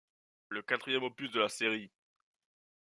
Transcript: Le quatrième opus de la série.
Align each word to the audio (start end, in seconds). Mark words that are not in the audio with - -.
Le 0.49 0.63
quatrième 0.63 1.03
opus 1.03 1.29
de 1.29 1.39
la 1.39 1.47
série. 1.47 1.91